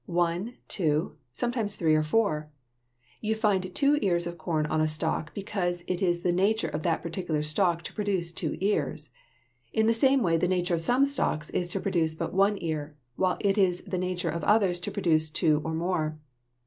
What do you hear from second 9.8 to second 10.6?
the same way the